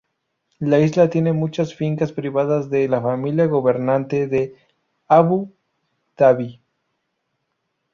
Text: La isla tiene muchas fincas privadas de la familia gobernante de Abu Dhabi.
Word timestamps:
La 0.57 0.79
isla 0.79 1.11
tiene 1.11 1.31
muchas 1.31 1.75
fincas 1.75 2.11
privadas 2.11 2.71
de 2.71 2.87
la 2.89 2.99
familia 2.99 3.45
gobernante 3.45 4.25
de 4.25 4.55
Abu 5.07 5.53
Dhabi. 6.17 6.59